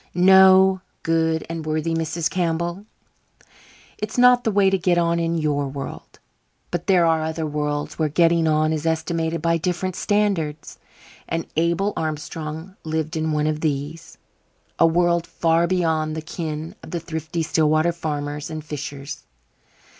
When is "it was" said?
3.99-4.17